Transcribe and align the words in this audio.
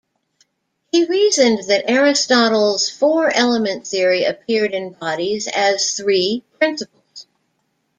He 0.91 1.05
reasoned 1.05 1.65
that 1.67 1.87
Aristotle's 1.87 2.89
four 2.89 3.29
element 3.31 3.85
theory 3.85 4.23
appeared 4.23 4.73
in 4.73 4.93
bodies 4.93 5.47
as 5.53 5.91
three 5.91 6.43
principles. 6.57 7.27